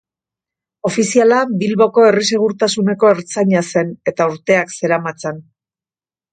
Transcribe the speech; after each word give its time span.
Ofiziala 0.87 1.41
Bilboko 1.65 2.07
herri-segurtasuneko 2.07 3.13
ertzaina 3.19 3.63
zen, 3.69 3.95
eta 4.13 4.31
urteak 4.35 4.77
zeramatzan. 4.81 5.43